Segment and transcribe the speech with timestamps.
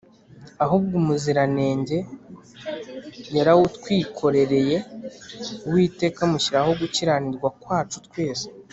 [0.63, 1.97] ahubwo umuziranenge
[3.35, 4.77] yarawutwikorereye
[5.67, 8.47] “uwiteka amushyiraho gukiranirwa kwacu twese”